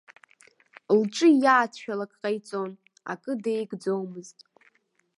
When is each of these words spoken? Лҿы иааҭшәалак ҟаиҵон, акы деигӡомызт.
Лҿы 0.99 1.27
иааҭшәалак 1.43 2.11
ҟаиҵон, 2.21 2.71
акы 3.11 3.33
деигӡомызт. 3.43 4.37